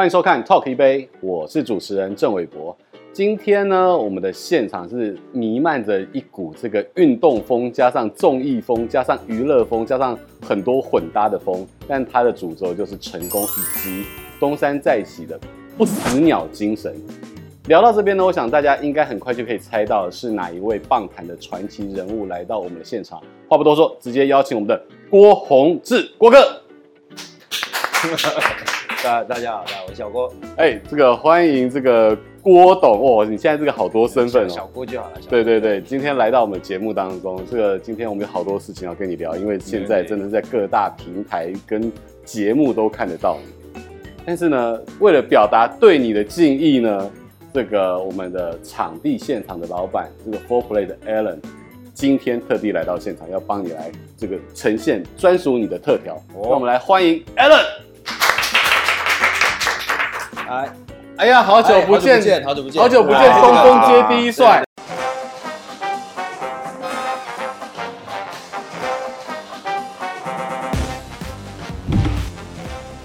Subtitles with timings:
[0.00, 2.74] 欢迎收看《Talk 一杯》，我是主持人郑伟博。
[3.12, 11.68] 今天呢，我们的现场是弥漫着一股这个运动风，加上综艺风，加上娱乐风，加上很多混搭的风。
[11.86, 14.06] 但它的主轴就是成功以及
[14.40, 15.38] 东山再起的
[15.76, 16.96] 不死鸟精神。
[17.66, 23.20] 聊到这边呢，我想大家应该很快就可以猜到是哪一位棒坛的传奇人物来到我们的现场。
[23.46, 26.38] 话不多说，直接邀请我们的郭泓志郭哥。
[29.02, 30.30] 大大家好，大家好，我是小郭。
[30.56, 35.16] 哎、欸，这个欢迎这个郭董哦，你现在这个好多身份哦，小郭就好了。
[35.26, 41.90] 对对对，今天来到我们节目当中，这个今天我们有好多事情要跟你聊，因为现在真的是在各大平台跟
[42.26, 43.80] 节目都看得到你。
[44.26, 47.10] 但是呢，为了表达对你的敬意呢，
[47.54, 51.38] 这个我们的场地现场的老板，这个 Four Play 的 Alan，
[51.94, 56.22] 今天特地来到现场，要帮你来这个呈现专属你的特调。
[56.34, 57.64] 让、哦、我们来欢迎 Alan。
[60.50, 60.68] 哎，
[61.18, 64.64] 哎呀，好久不见，好久不见，好久不见，东风街第一帅。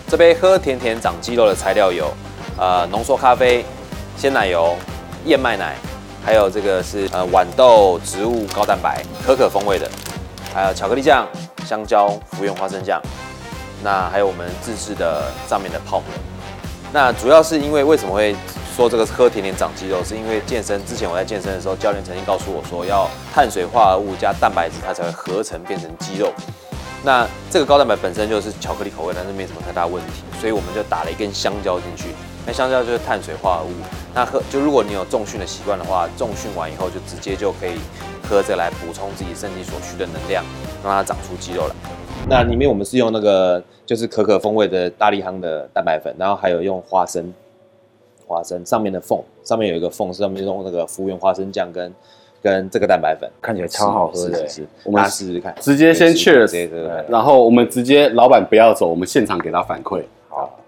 [0.08, 2.12] 这杯喝甜甜长肌肉的材料有，
[2.58, 3.64] 呃，浓缩咖啡、
[4.18, 4.76] 鲜奶油、
[5.26, 5.76] 燕麦奶，
[6.26, 9.88] 还有这个是呃豌豆植物高蛋白，可可风味的，
[10.52, 11.28] 还有巧克力酱、
[11.64, 13.00] 香蕉、福源花生酱，
[13.84, 16.34] 那还有我们自制的上面的泡沫。
[16.96, 18.34] 那主要是因为为什么会
[18.74, 26.32] 说这个喝甜甜长肌肉，是因为健身之前我在健身的时候，教练曾经告诉我说，要碳水化合物加蛋白质，它才会合成变成肌肉。
[27.04, 32.16] 那这个高蛋白本身就是巧克力口味，但是没什么太大问题，所以我们就打了一根香蕉进去。
[32.46, 33.74] 那香蕉就是碳水化合物，
[34.14, 37.74] 那喝就如果你有重训的习惯的话，重训完以后就直接就可以
[38.30, 40.46] 喝着来补充自己身体所需的能量，
[40.81, 41.75] 让它长出肌肉来。
[42.28, 47.31] 那里面我们是用那个就是可可风味的大力夯的蛋白粉，然后还有用花生，
[48.25, 51.94] 花生上面的缝上面有一个缝，上面用那个福源花生酱跟
[52.41, 54.40] 跟这个蛋白粉，看起来超好喝的。
[54.40, 60.03] 是，是，是，我们试试看，直接先 cheers，然后我们直接老板不要走，我们现场给他反馈。
[60.28, 60.59] 好，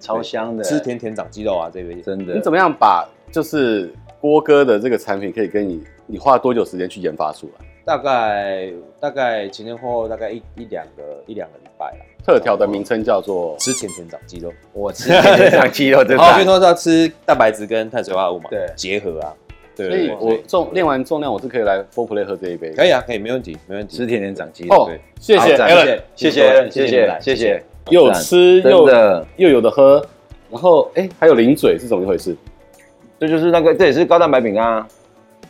[0.00, 2.32] 超香的，吃甜甜长肌肉啊，这杯真的。
[2.32, 7.66] 你怎么样把就是郭哥的这个产品可以跟你，你花了多久时间去研发出来？
[7.84, 8.70] 大概
[9.00, 12.04] 大概前前后后大概一一两个一两个礼拜了。
[12.24, 14.52] 特调的名称叫做吃甜甜长肌肉。
[14.72, 16.34] 我吃甜甜长肌肉，对吧？
[16.34, 19.34] 所以说是要吃蛋白质跟碳水化合物嘛，对，结合啊。
[19.74, 22.70] 对，所以我重练完重量，我是可以来 Four Play 喝这一杯。
[22.72, 23.96] 可以啊，可以，没问题，没问题。
[23.96, 24.74] 吃甜甜长肌肉。
[24.74, 27.62] 哦，谢谢，谢谢，谢谢，谢谢，谢谢。
[27.88, 30.04] 又吃又的又有的喝，
[30.50, 32.36] 然后哎，还有零嘴是怎么一回事？
[33.18, 34.86] 这就是那个，这也是高蛋白饼干啊。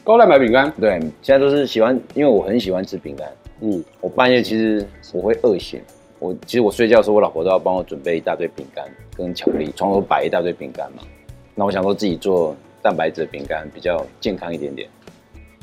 [0.05, 3.29] 高蛋白饼干，对，现在都是喜欢，因为我很喜欢吃饼干。
[3.61, 5.81] 嗯，我半夜其实我会饿醒，
[6.19, 8.85] 我其实我睡觉的时候，我老婆都要帮我准备一大堆饼干
[9.17, 11.05] 跟巧克力，床头摆一大堆饼干嘛。
[11.55, 14.89] 那我想说自己做蛋白质的饼干比较健康一点点。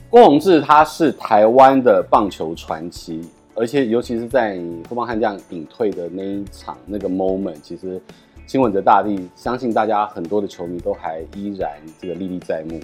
[0.09, 3.22] 郭宏志他是台湾的棒球传奇，
[3.55, 4.57] 而且尤其是在
[4.88, 8.01] 富邦悍将隐退的那一场那个 moment，其实
[8.47, 12.79] 亲吻着大地，相信大家很多的球迷都还依然这个历历在目。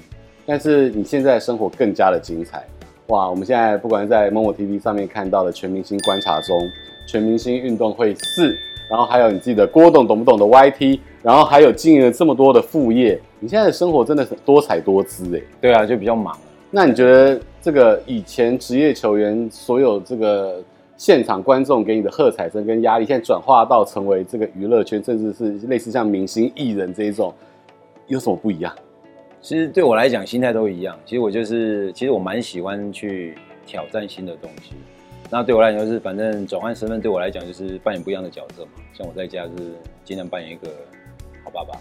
[0.46, 2.64] 但是你现在生活更加的精彩
[3.08, 3.30] 哇！
[3.30, 6.70] 我们现在不管在某某 TV 上面看到的全明星观察中、
[7.08, 8.58] 全明星运动会四，
[8.90, 15.42] 然后还有你自己的郭董懂不懂的 YT，然后还有经营了这么多的副业，你现在的生活真的是多彩多姿哎。
[15.62, 16.36] 对啊，就比较忙。
[16.72, 20.64] 那你觉得这个以前职业球员所有这个
[20.98, 27.32] 现场观众给你的喝彩声跟压力，现在转化到成为这个娱乐圈，甚至是类似像明星艺人这一种，
[28.08, 28.74] 有什么不一样？
[29.46, 30.98] 其实对我来讲，心态都一样。
[31.06, 34.74] 其实我就是，其实我蛮喜欢去挑战新的东西。
[35.30, 38.72] 那对我来讲，就是反正转换身份对我来讲，就是扮演不一样的角色嘛。
[38.92, 39.52] 像我在家是
[40.04, 40.72] 尽量扮演一个
[41.44, 41.80] 好爸爸。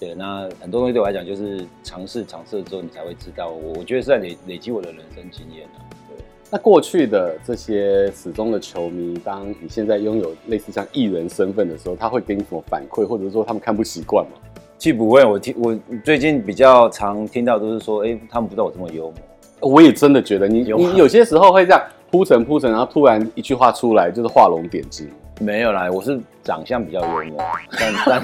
[0.00, 3.48] 对，那很多东西对我来讲，就是尝试尝试了之后，你才会知道。
[3.48, 5.86] 我我觉得是在累累积我的人生经验啊。
[6.08, 6.18] 对。
[6.50, 14.32] 那过去的这些始终的球迷，当你现在拥有类似像艺人身份的时候，他会给你什么反馈，或者说他们看不习惯吗？
[14.78, 19.14] 其实不会，我听我最近比较常听到都是说，哎、欸，他们不知道我这么幽默。
[19.60, 25.08] 我也真的觉得你你有些时候会这样铺陈铺陈，然后突然一句话出来就是画龙点睛。
[25.40, 27.42] 没有啦，我是长相比较幽默，
[27.78, 28.22] 但但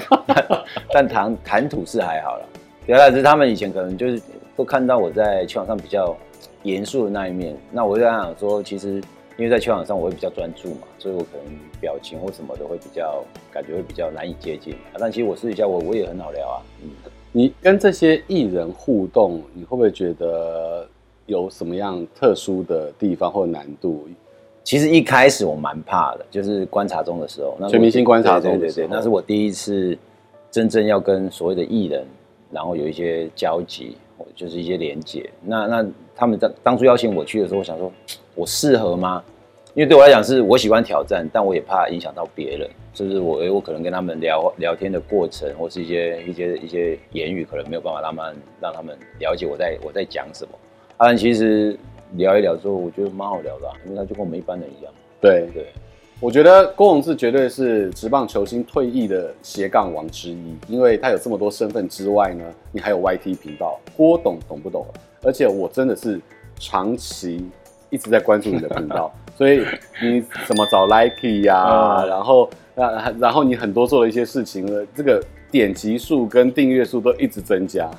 [0.93, 2.43] 但谈谈吐是还好啦。
[2.85, 4.21] 原来是他们以前可能就是
[4.55, 6.15] 都看到我在球场上比较
[6.63, 9.01] 严肃的那一面，那我就在想说，其实。
[9.41, 14.99] 因为在球场上我会比较专注嘛，所以我可能表情或什么的会比较感觉会比较难以接近啊。
[14.99, 16.61] 但其实我私底下我我也很好聊啊。
[16.83, 16.91] 嗯，
[17.31, 20.87] 你跟这些艺人互动，你会不会觉得
[21.25, 24.07] 有什么样特殊的地方或难度？
[24.63, 29.97] 其实一开始我蛮怕的，就是观察中的时候，那全明星观察中的时候，对对对，那是我第一次
[30.51, 32.05] 真正要跟所谓的艺人，
[32.51, 33.97] 然后有一些交集，
[34.35, 35.27] 就是一些连接。
[35.43, 35.85] 那那
[36.15, 37.91] 他们当当初邀请我去的时候，我想说，
[38.35, 39.23] 我适合吗？
[39.73, 42.69] 因为对我来讲，是我喜欢挑战，但我也怕影响到别人。
[42.93, 50.51] 就是我，我可能跟他们聊聊天的过程，或是一些一些一些言语，可能没有办法让他们让他们了解我在我在讲什么。
[50.97, 51.77] 但其实
[52.15, 54.93] 聊一聊之后，我觉得蛮好聊的，因为他就跟我们一般人一样。
[55.21, 55.67] 对对，
[56.19, 62.43] 我觉得郭泓志绝对是职棒球星退役的斜杠王之一，因为他有这么多身份之外呢，
[62.73, 64.85] 你还有 YT 频道，郭董懂不懂？
[65.23, 66.19] 而且我真的是
[66.59, 67.45] 长期
[67.91, 69.63] 一直在关注你的频道， 所以
[70.01, 72.49] 你怎么找 Like 呀、啊，然后。
[72.73, 75.21] 那然后你很多做的一些事情呢，这个
[75.51, 77.91] 点击数跟订阅数都一直增加。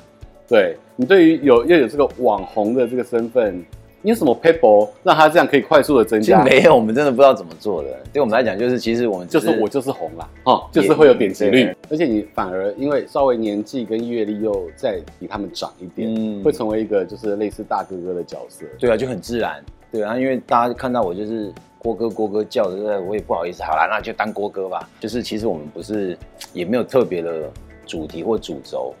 [0.47, 3.63] 对，你对于有又有这个网红的这个身份，
[4.01, 6.43] 你有什么撇步让他这样可以快速的增加？
[6.43, 7.89] 没有，我们真的不知道怎么做的。
[8.11, 18.65] 对我们来讲，就是其实我们就是我就是红啦，哦， 就是会有点击率，而且你反而因为稍微年纪跟阅历又再比他们长一点，嗯，会成为一个就是类似大哥哥的角色。
[18.79, 19.63] 对啊，就很自然。
[19.93, 21.53] 对啊，因为大家看到我就是。
[21.83, 23.61] 郭哥，郭哥叫的，我也不好意思。
[23.61, 24.89] 好啦，那就当郭哥吧。
[25.01, 26.17] 就是其实我们不是，
[26.53, 27.51] 也没有特别的
[27.85, 28.93] 主题或主轴。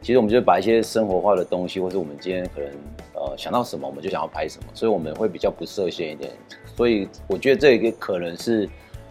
[0.00, 2.70] 其实我们就把一些生活化的东西，或是我们今天可能
[3.12, 4.64] 呃想到什么，我们就想要拍什么。
[4.72, 6.32] 所以我们会比较不设限一点。
[6.74, 8.66] 所以我觉得这个可能是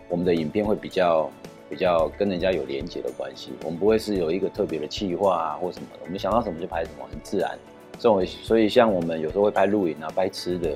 [0.07, 1.29] 我们的影片会比较
[1.69, 3.51] 比较跟人家有连结的关系。
[3.63, 5.99] 我们不会是有一个特别的企划啊或什么的。
[6.03, 7.51] 我们想到什么就拍什么，很自然。
[7.93, 10.71] 这种所以像我们有时候会拍录影啊，拍吃的。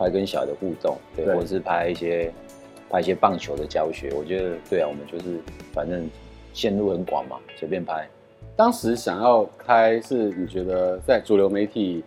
[0.00, 2.32] 拍跟小孩的互动，对，对或者是拍一些
[2.88, 5.38] 拍一些棒球的教学，我觉得对啊，我们就是
[5.74, 6.08] 反正
[6.54, 8.08] 线路很广嘛，随便拍。
[8.56, 12.02] 当时想要开，是你觉得在主流媒体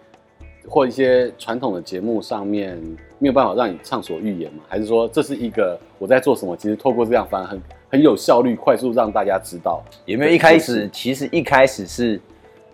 [0.68, 2.81] 或一些传统的节目上面
[3.19, 4.63] 没有办法让你畅所欲言吗？
[4.68, 6.57] 还是说这是一个我在做什么？
[6.57, 7.62] 其实透过这样反而很
[7.92, 9.84] 很有效率，快速让大家知道。
[10.06, 10.90] 有没有一开始？
[10.92, 12.19] 其实一开始是。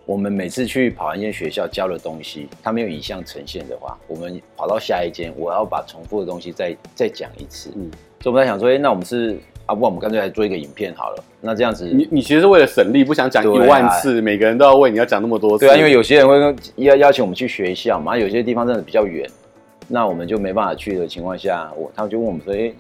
[0.10, 7.70] 我们每次去跑完一间学校教的东西，它没有影像呈现的话，我们跑到下一间，我要把重复的东西再再讲一次。
[7.76, 11.24] 嗯，所以我们在想说，哎，那我们是啊，不然我们干脆来做一个影片好了。
[11.40, 15.68] 那这样子，你你其实是为了省力，不想讲一万次，啊、每个人都要问你要讲那么多次。
[15.68, 19.30] 对啊，因为有些人会邀邀请我们去学校嘛，有些地方真的比较远，
[19.88, 22.74] 那我们就没办法去的情况下，我他们就问我们说，哎，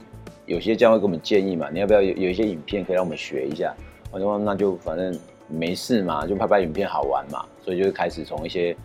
[0.48, 3.72] 有些教会给我们建议嘛，你要不要有有一些影片可以让我们学一下？
[4.10, 5.16] 我说那就反正。
[5.50, 8.76] 没事嘛，就拍拍影片好玩嘛，所以就开始从一些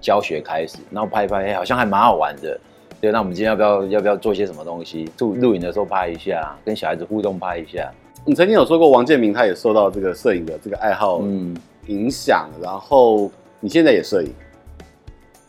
[0.00, 2.58] 教学开始，然后拍一拍，哎，好像还蛮好玩的。
[3.00, 5.10] 对，那我们今天要不要要不要做一些什么东西？
[5.18, 7.92] 录录影的时候拍一下，跟小孩子互动拍一下。
[8.24, 11.54] 你曾经有说过，王建民他也受到这个摄影的这个爱好嗯
[11.88, 13.30] 影响，嗯、然后
[13.60, 14.32] 你现在也摄影，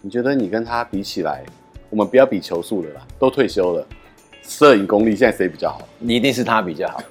[0.02, 1.46] 你觉得你跟他比起来，
[1.90, 3.88] 我们不要比球速了啦，都退休了，
[4.42, 5.80] 摄影功力现在谁比较好？
[6.00, 7.02] 你一定是他比较好，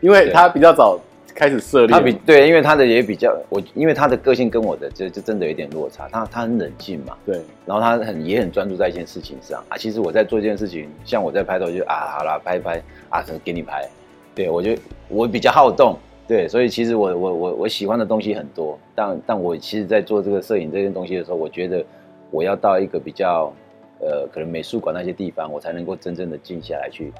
[0.00, 1.00] 因为他比较早。
[1.40, 6.06] 开始设立，他比对，因为他的也比较我，因为他的个性跟我的就就真的有点落差。
[6.12, 9.76] 他他很冷静嘛，对，然后他很也很专注在一件事情上啊。
[9.78, 13.88] 其实我在做一件事情，像我在拍照就啊，好啦，拍拍啊，给你拍。
[14.34, 14.76] 对，我就
[15.08, 15.96] 我比较好动，
[16.28, 21.82] 对，所以其实我我我我喜欢的东西很多，但但我其实，在做这个摄影这件东西的时候，我觉得
[22.30, 23.50] 我要到一个比较
[24.00, 27.10] 呃，可能美术馆那些地方，我才能够真正的静下来去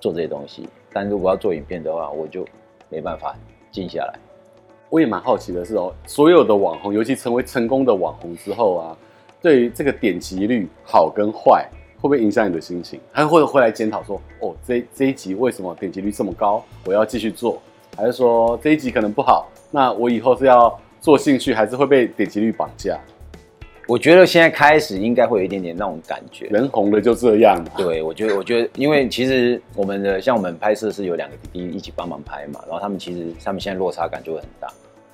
[0.00, 0.68] 做这些东西。
[0.92, 2.44] 但如果要做影片的话，我就
[2.90, 3.34] 没办法。
[3.70, 4.18] 静下来，
[4.88, 8.96] 我也蛮好奇的是哦，所有的网红，尤其成为成功的网红之后啊，
[9.40, 13.00] 对于这个点击率好跟坏，会不会影响你的心情？
[13.12, 16.62] 还会会来检讨说，哦，这这一集为什么点击率这么高？
[16.84, 17.60] 我要继续做，
[17.96, 19.48] 还是说这一集可能不好？
[19.70, 22.98] 那我以后是要做兴趣，还是会被点击率绑架？
[23.90, 27.60] 我觉得现在开始应该会有一点点那种感觉，人红了就这样。
[27.76, 34.68] 对，我觉得，我觉得，因为其实我们的像我们拍摄是有两个弟弟一起帮忙拍嘛，然后他们其实他们现在落差感就会很大，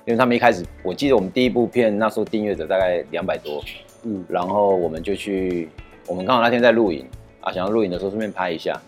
[0.05, 3.63] 因为他们一开始，我记得我们第一部片那时候订阅者大概两百多，
[4.03, 5.67] 嗯，然后我们就去，
[6.05, 7.03] 我们刚好那天在录影
[7.41, 8.79] 啊，想要录影的时候顺便拍一下，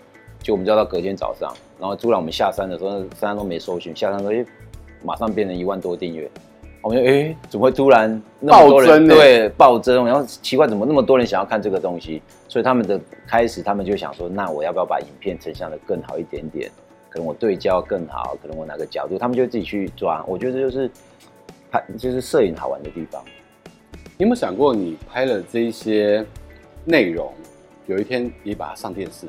[0.44, 4.46] 就我们就要到隔天早上，然后突然我们下山的时候，山上都没收讯，下山说，哎，
[5.04, 6.30] 马上变成一万多订阅。
[6.82, 9.08] 我们就哎，怎么会突然那么多人？
[9.08, 12.22] 对，暴增，然后奇怪，怎么那么多人想要看这个东西？
[12.48, 16.72] 所以他们的开始，他们就想说，那我要不要把影片呈现的更好一点点？
[17.10, 20.24] 可能我对焦更好，可能我哪个角度，他们就自己去抓。
[20.26, 20.90] 我觉得这就是
[21.70, 23.22] 拍，就是摄影好玩的地方。
[24.18, 26.26] 你有没有想过，你拍了这一些
[26.86, 27.34] 内容，
[27.88, 29.28] 有一天你把它上电视，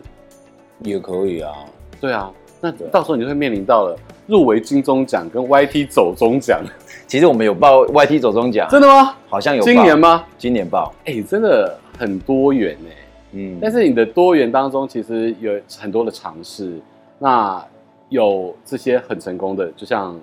[0.80, 1.52] 也可以啊？
[2.00, 2.32] 对啊。
[2.60, 6.60] 那到时候你就会面临到了入围金钟奖跟 YT 走钟奖。
[7.06, 9.16] 其实我们有报 YT 走钟奖，真的吗？
[9.28, 9.62] 好像有。
[9.62, 10.24] 今年吗？
[10.38, 10.94] 今年报。
[11.04, 12.96] 哎、欸，真的很多元哎。
[13.32, 16.80] 嗯，但是你的多元当中其实有很多的尝试，
[17.18, 17.64] 那
[18.08, 20.18] 有这些很成功的，就像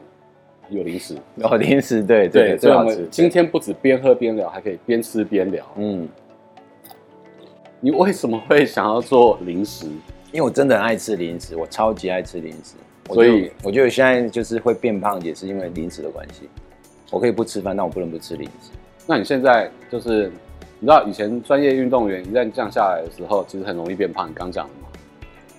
[0.70, 5.65] 有零食，有、哦、零食，对对，对，所以我们今天不止边喝边聊，还可以边吃边聊。
[5.77, 6.08] 嗯，
[7.79, 9.88] 你为什么会想要做零食？
[10.31, 12.75] 因为我真的很爱吃零食，我超级爱吃零食，
[13.13, 16.50] 所以我觉得现在就是会变胖，也是因为零食的关系。
[17.10, 18.72] 我可以不吃饭，但我不能不吃零食。
[19.05, 20.29] 那你现在就是，
[20.79, 24.29] 你知道以前专业运动员一旦降下来的时候，其实很容易变胖。
[24.29, 24.89] 你刚讲的嘛，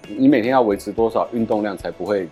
[0.07, 2.29] 你每天要维持多少运动量才不会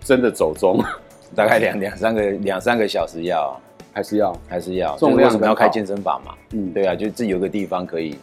[0.00, 0.78] 真的走中？
[1.34, 3.58] 大概两两三个两三个小时要，
[3.92, 4.96] 还是要还是要？
[4.98, 6.34] 重量为什么要开健身房嘛？
[6.52, 8.14] 嗯，对啊，就自己有个地方可以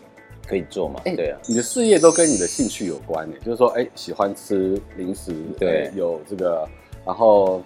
[0.48, 1.00] 可以做嘛。
[1.06, 6.68] 欸、对啊，你的事业都跟你的兴趣有关诶，就是说，哎、欸，喜欢吃零食，对，有这个，
[7.06, 7.62] 然后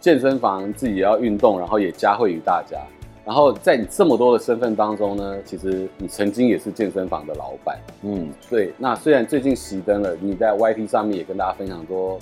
[0.00, 2.78] 健身房自己也要运动，然后也加惠于大家。
[3.22, 8.72] 然后在你这么多的身份当中呢，其实你曾经也是健身房的老板，嗯，对。
[8.78, 12.18] 那虽然最近熄灯了，你在 YT 上面也跟大家分享说，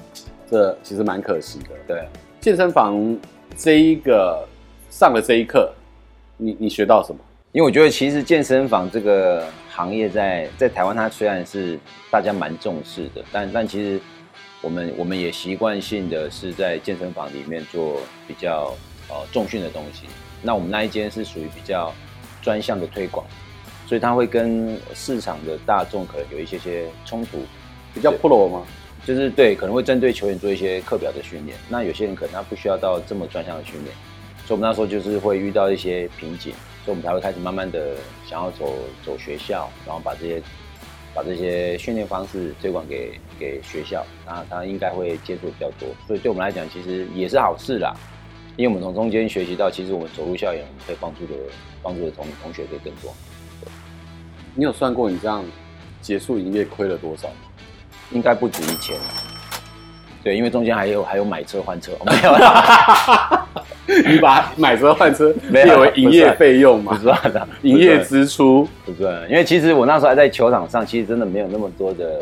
[0.50, 1.70] 这其实蛮可惜的。
[1.86, 2.06] 对，
[2.40, 3.16] 健身房
[3.56, 4.46] 这一个
[4.90, 5.72] 上了这一课，
[6.36, 7.18] 你你学到什么？
[7.52, 9.44] 因为我觉得其实健身房这个
[9.78, 11.78] 行业在在台湾，它虽然是
[12.10, 14.00] 大家蛮重视的，但但其实
[14.60, 18.74] 我们我们也习惯性的是在健身房里面做比较
[19.08, 20.08] 呃重训的东西。
[20.42, 21.94] 那我们那一间是属于比较
[22.42, 23.24] 专项的推广，
[23.86, 27.38] 所以它会跟市场的大众可能有一些些冲突，
[27.94, 28.66] 比较 pro 吗？
[29.06, 31.56] 就是对，可能会针对球员做一些课表的训练。
[31.68, 33.94] 那有些人可能他不需要到这么专项的训练，
[34.44, 36.52] 所以我们那时候就是会遇到一些瓶颈，
[36.88, 38.72] 所以我们才会开始慢慢的想要走
[39.04, 40.42] 走学校，然后把这些
[41.14, 45.86] 把这些训练方式推广给给学校，那他应该会接触比较多。
[46.06, 47.94] 所以对我们来讲，其实也是好事啦。
[48.56, 51.34] 因为我们从中间学习到，其实我们走入校园，我们可以帮助的
[51.82, 53.12] 帮助的同同学可以更多。
[54.54, 55.44] 你有算过你这样
[56.00, 57.28] 结束营业亏了多少？
[58.12, 58.96] 应该不止一千。
[60.24, 63.46] 对，因为中间还有还有买车换车，没有啦。
[64.06, 66.92] 你把买车换车 列为营业费用吗？
[66.94, 69.28] 不算的， 营业支出不算。
[69.30, 72.20] 因为其实我那时候还在球场上，其实真的没有那么多的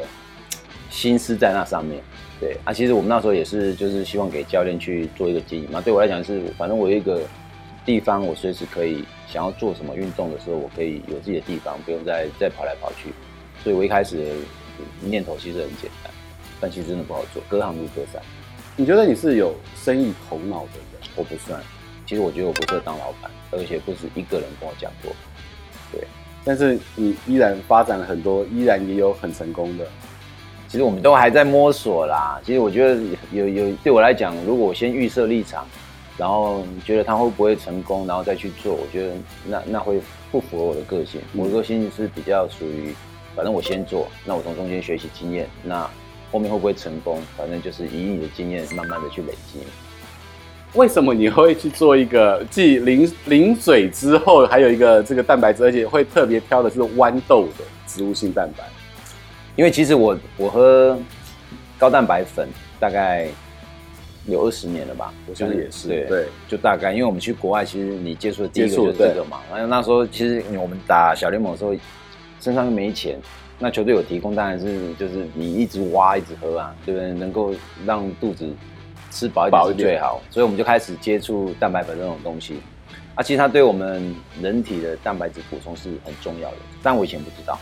[0.90, 2.00] 心思在那上面。
[2.38, 5.80] 对啊，其实我们那时候也是，就是希望给教练去做一个经营嘛。
[5.80, 7.20] 对我来讲是，反正我有一个
[7.84, 13.10] 地方，我随时可以想要做什么运动的时候，我可以有自己的地方，不用再再跑来跑去。
[13.64, 14.24] 所以我一开始的
[15.00, 16.12] 念头其实很简单，
[16.60, 18.22] 但其实真的不好做，隔行如隔山。
[18.76, 21.10] 你觉得你是有生意头脑的人？
[21.16, 21.58] 我不算。
[22.06, 25.10] 其实我觉得我不适合当老板，而且不止一个人跟我讲过。
[25.90, 26.06] 对，
[26.44, 29.86] 但是你依然发展了很多，依然也有很成功的。
[30.68, 32.40] 其实我们都还在摸索啦。
[32.44, 33.00] 其实我觉得
[33.32, 35.66] 有有对我来讲，如果我先预设立场，
[36.18, 39.14] 然后觉得他会不会成功，然后再去做，我觉得
[39.46, 41.20] 那那会不符合我的个性。
[41.34, 42.94] 我的个性是比较属于，
[43.34, 45.88] 反正我先做，那我从中间学习经验，那
[46.30, 49.60] 后面会不会成功，反正就是以你的经验慢慢的去累积。
[50.74, 58.64] 为什么你会去做一个继零零嘴之后，还有一个这个蛋白质，而且会特别挑的是豌豆的植物性蛋白？
[59.54, 60.98] 因为其实我我喝
[61.78, 62.46] 高蛋白粉
[62.78, 63.26] 大概
[64.26, 69.40] 有二十年了吧，我觉得也是，对对，就大概，因为我们去国外，其实你接触的第一个就是这个嘛。
[69.50, 71.74] 然后那时候其实我们打小联盟的时候，
[72.38, 73.18] 身上又没钱，
[73.58, 77.12] 那球队有提供，当然是就是你一直挖一直喝啊，对不对？
[77.12, 78.48] 能够让肚子
[79.10, 82.60] 吃饱一点是最好，所以我们就开始接触蛋白粉这种东西。
[83.14, 87.58] 啊，其实它对我们人体的蛋白质补充是很重要的，但我以前不知道。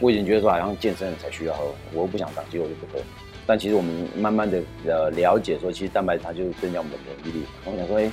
[0.00, 3.02] 我以前觉得说好像健身人才需要喝，我又不想长肌肉就不喝。
[3.46, 7.44] 但其实我们慢慢的呃了解说，其实蛋白质它就是增加我们的免疫力。
[7.64, 8.12] 我想说，哎、欸，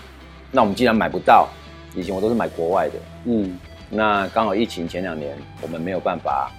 [0.52, 1.48] 那我们既然买不到，
[1.96, 3.58] 以前我都是买国外的，嗯，
[3.90, 6.52] 那刚好疫情前两年我们没有办法，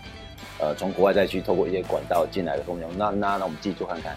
[0.62, 4.16] 呃，从国外再去透过一些管道进来的，我们讲那那那我们自己做看看。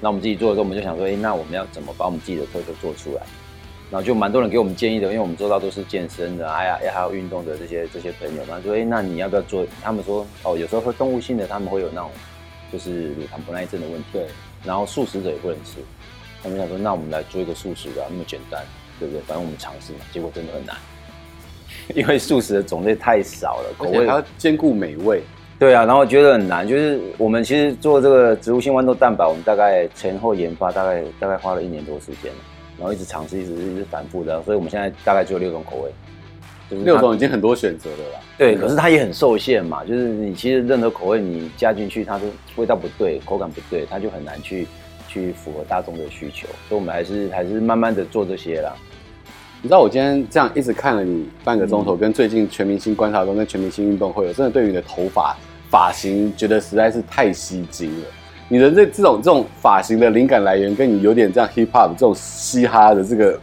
[0.00, 3.22] 那我们自己做的时候，我们就想说，哎、欸，那我们要怎么把我们自己的特色做出来？
[3.88, 9.64] 然后就蛮多人给我们建议的，因为我们做到都是健身的，哎呀，也还有运动的这些这些朋友嘛，说，哎，那你要不要做？
[9.80, 12.10] 他们说，哦，有时候会动物性的，他们会有那种
[12.72, 14.26] 就是乳糖不耐症的问题，对。
[14.64, 15.78] 然后素食者也不能吃，
[16.42, 18.64] 他们想说，那我们来做一个素食的，那么简单，
[18.98, 19.20] 对不对？
[19.22, 20.76] 反正我们尝试嘛，结果真的很难，
[21.94, 25.22] 因为素食的种类太少了，口味还要兼顾美味。
[25.62, 32.32] 对啊，然后觉得很难，就是我们其实做这个植物性豌豆蛋白，我们大概前后研发大概大概花了一年多时间。
[32.76, 35.90] 然后一直尝试，一直一直反复的，所以我们现在大概只有六种口味，
[36.68, 38.18] 就是六种已经很多选择了啦。
[38.36, 42.24] 对，可是它也很受限嘛，就是你其实任何口味你加进去，它的
[42.56, 44.66] 味道不对，口感不对，它就很难去
[45.06, 46.48] 去符合大众的需求。
[46.68, 48.74] 所以我们还是还是慢慢的做这些啦。
[49.64, 55.36] 你知道我今天这样一直看了你半个钟头，跟最近全明星观察中跟全明星运动会，我真的对于你的头发
[55.72, 58.06] 发型觉得实在是太吸睛了。
[58.48, 63.40] 你的这这种这种发型的灵感来源，跟你有点这样 hip hop 这种嘻哈的这个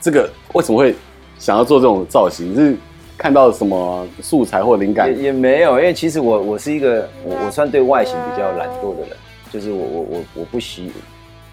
[0.00, 0.94] 这个为什么会
[1.38, 2.56] 想要做这种造型？
[2.56, 2.74] 是
[3.18, 5.14] 看到什么素材或灵感？
[5.14, 9.16] 也也没有，因为其实我我是一个我我算对外形比较懒惰的人，
[9.52, 10.90] 就是我我我我不喜，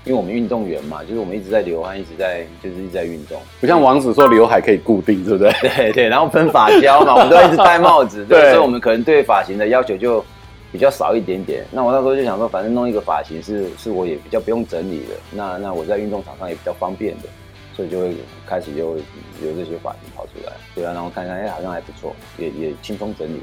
[0.07, 5.51] 因为我们运动员嘛，就是我们一直在流汗，一直在就是一直在运动，不像王子说刘海可以固定，对不对？
[5.61, 10.23] 对对，然后喷发胶嘛，我们都一直戴帽子， 对，对所以我们可能对发型的要求就。
[10.69, 17.29] 比较少一点点，那我那时候就想说，反正弄一个发型是是我也比较不用整理的，那那我在运动场上也比较方便的，
[17.73, 18.13] 所以就会
[18.45, 23.41] 开始就有这些发型跑出来，对啊，然后看看，哎、欸，好像还不错，也也轻松整理，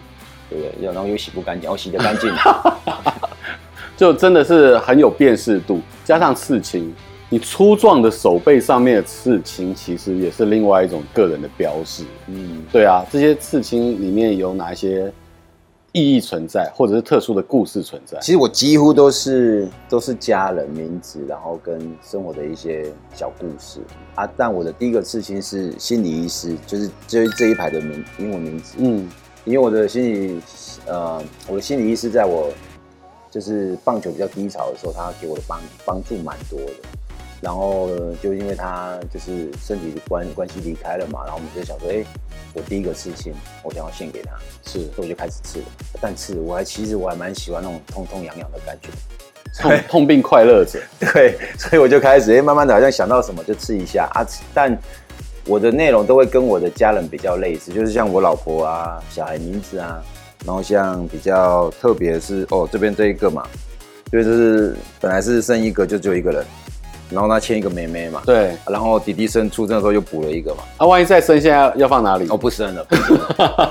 [0.50, 0.86] 对不对？
[0.92, 2.30] 然后又洗不干净，我洗得干净，
[3.96, 6.92] 就真的是很有辨识度，加上刺青，
[7.28, 12.04] 你粗壮的手背上面的刺青，其实也是另外一种个人的标识。
[12.28, 15.12] 嗯，对啊，这些刺青里面有哪一些？
[15.96, 18.18] 意义存在，或者是特殊的故事存在。
[18.18, 23.78] 其实我几乎都是都是家人名字，然后跟生活的一些小故事
[24.16, 24.28] 啊。
[24.36, 28.74] 但我的第一个刺青是心理医师，就是就是这一排的名英文名字。
[28.78, 29.08] 嗯，
[29.44, 30.40] 因为我的心理
[30.84, 32.52] 呃，我的心理医师在我
[33.34, 36.72] 就是棒球比较低潮的时候，他给我的帮帮助蛮多的。
[37.40, 37.90] 然后
[38.22, 42.04] 就因为他就是身体关关系离开了嘛，然后我们就想说，哎。
[42.56, 44.30] 我第一个刺青，我想要献给他，
[44.64, 45.64] 是，所以我就开始刺了。
[46.00, 48.90] 但刺我还其实我还蛮喜欢那种痛痛痒痒的感觉，
[49.60, 50.78] 痛痛并快乐着。
[51.12, 54.24] 对，所以我就开始哎，慢慢的好像想到什么就刺一下啊。
[54.54, 54.78] 但
[55.46, 60.00] 我的内容都会跟我的家人比较类似，就是像我老婆啊、小孩名字啊，
[60.44, 63.46] 然后像比较特别是哦，这边这一个嘛，
[64.12, 66.44] 就是本来是生一个就只有一个人。
[67.10, 72.26] 然后他签一个妹妹嘛，对，然后弟弟生出生的时候又补了一个嘛，啊，万一再生，现在要放哪里？
[72.30, 72.84] 哦，不生了，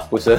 [0.08, 0.38] 不生，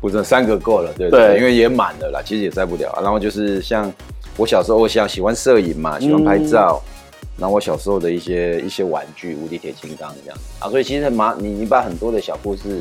[0.00, 2.96] 不生， 三个够了，对对，对，因为也满了啦，其实也塞不了。
[3.02, 3.92] 然后就是像
[4.36, 6.80] 我小时候，我想喜欢摄影嘛，喜欢拍照，
[7.20, 12.80] 嗯、然后我小时候的一些一些玩具，无敌铁金刚这样啊，所以其实很麻，你你把很多的小故事。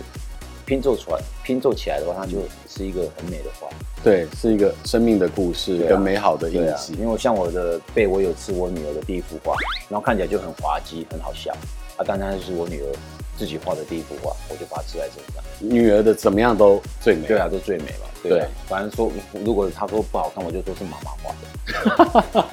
[0.65, 3.67] 拼凑出来，拼凑起来的话，它就是一个很美的画。
[4.03, 6.93] 对，是一个生命的故事跟美好的印记。
[6.99, 9.55] 因为像我的背，我有刺我女儿的第一幅画，
[9.89, 11.51] 然后看起来就很滑稽，很好笑。
[11.97, 12.91] 啊，当然是我女儿
[13.37, 15.43] 自己画的第一幅画，我就把它刺在身上。
[15.59, 18.07] 女儿的怎么样都最美，对啊，都最美嘛。
[18.21, 19.11] 对，对，反正说，
[19.43, 21.33] 如果她说不好看，我就说是妈妈画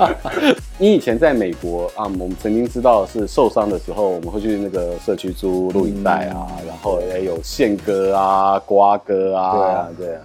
[0.08, 0.56] 的。
[0.78, 9.52] 你以前在美国啊，我们曾经知道是受伤的时候，我们会去那个社区租录影带啊，嗯、然后也有宪哥啊、瓜哥啊。
[9.52, 10.22] 对啊，对啊，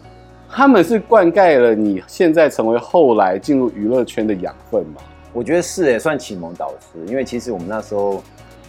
[0.50, 5.02] 他们是灌溉了你现在成为后来进入娱乐圈的养分吗？
[5.34, 8.24] 我觉得是也算启蒙导师，因为其实我们那时候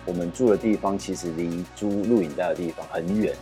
[0.08, 3.32] 我们住的地方其实离租录影带的地方很远。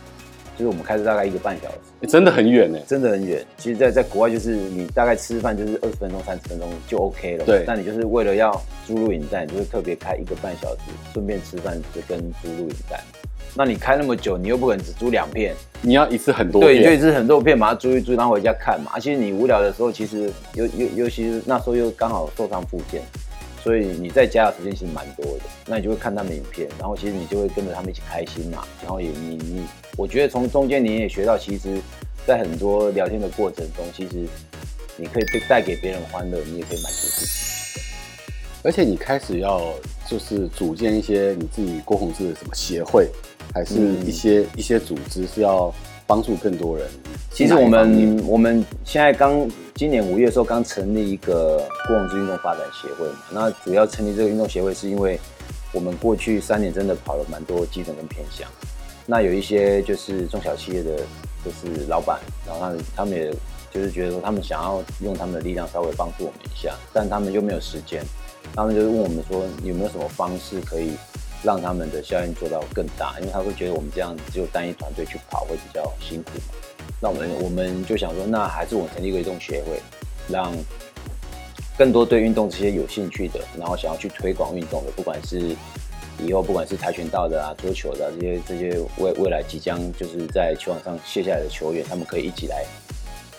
[0.57, 3.45] 就是我们开车大概一个半小时，欸、真的很远呢，真的很远。
[3.57, 7.45] 其实在，在在国外，就是你大概吃饭就是二十分钟、三十分钟就 OK 了。
[7.45, 7.63] 对。
[7.67, 10.81] 但你就是为了要租录影带，你就会特别开一个半小时，
[11.13, 12.99] 顺便吃饭就跟租录影带。
[13.53, 16.81] 那你开那么久，你又不可能只租两片，你要一次很多片。
[16.81, 18.89] 对，就一次很多片，把它租一租，然后回家看嘛。
[18.95, 23.03] 而且你无聊的时候，其实尤尤尤其是那时候又刚好受伤复健。
[23.63, 29.63] 所以你在家的时间其实蛮多的，那你就会看他们影片，然后其实你就会跟着他们一起开心嘛，然后也你你，
[29.97, 31.79] 我觉得从中间你也学到，其实，
[32.25, 34.27] 在很多聊天的过程中，其实
[34.95, 37.31] 你可以带给别人欢乐，你也可以满足自己。
[38.63, 39.73] 而且你开始要
[40.07, 43.09] 就是组建一些你自己郭宏志的什么协会，
[43.53, 45.73] 还是一些、嗯、一些组织是要。
[46.09, 46.87] 帮助更多人。
[47.33, 49.45] 其实我们我们现在刚
[49.77, 53.19] 今年五月的时候刚成立一个郭泓志运动发展协会嘛。
[53.29, 55.19] 那主要成立这个运动协会是因为
[55.71, 58.49] 我们过去三年真的跑了蛮多基层跟偏乡。
[59.05, 60.97] 那有一些就是中小企业的，
[61.45, 63.31] 就是老板，然后他们他们也
[63.71, 68.03] 就是觉得说他们想要用他们的力量稍微帮助我们一下，但他们又没有时间，
[68.55, 70.93] 他们就是问我们说有没有什么方式可以。
[71.43, 76.55] 让他们的效应做到更大，因为他会觉得我们这样只有单一团队去跑会比较辛苦嘛。
[77.01, 79.79] 那我们我们就想说，那还是我成立一个运动协会，
[80.27, 80.51] 让
[81.77, 85.55] 更多对运动这些有兴趣的，然后想要去推广运动的，不管是
[86.25, 92.65] 以后不管是跆拳道的啊、桌球的、啊、这些这些未未来即将就是在球场上卸下来的球员，他们可以一起来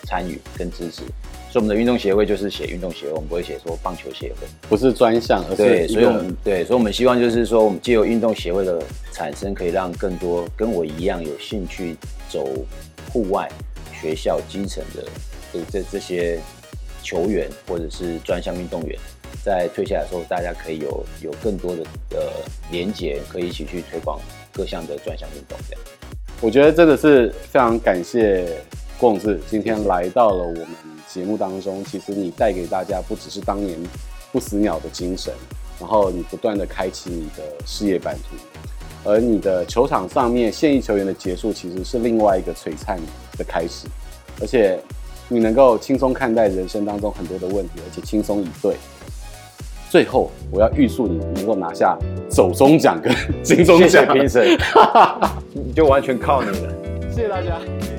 [0.04, 1.02] 参与跟支持。
[1.50, 8.80] 所以我们的运动协会就是写运动协会，我们不会写说棒球协会，不是专项，而是对，所以我们对，所以我们希望就是说，我们借由运动协会的
[9.12, 11.96] 产生，可以让更多跟我一样有兴趣
[12.28, 12.46] 走
[13.12, 13.50] 户外、
[13.92, 15.04] 学校基层的
[15.52, 16.40] 这这这些
[17.02, 18.98] 球员或者是专项运动员，
[19.44, 22.18] 在退下来的时候，大家可以有有更多的呃
[22.70, 24.20] 连接，可以一起去推广
[24.52, 25.58] 各项的专项运动。
[25.68, 25.84] 这样，
[26.40, 28.46] 我觉得真的是非常感谢。
[29.00, 30.66] 郭董志今天来到了我们
[31.06, 33.78] 节目当中，其实你带给大家不只是当年
[34.32, 35.32] 不死鸟的精神，
[35.78, 38.34] 然后你不断的开启你的事业版图，
[39.04, 42.98] 而你的球场上面现役球员的结束，其实是另外一个璀璨
[43.36, 43.86] 的开始，
[44.40, 44.78] 而且
[45.28, 48.76] 你能够轻松看待人生当中很多的问题，而且轻松以对。
[49.90, 51.96] 最后，我要预祝你能够拿下
[52.28, 54.58] 走中奖跟金钟奖评审，
[55.74, 56.74] 就完全靠你了。
[57.10, 57.58] 谢谢大家。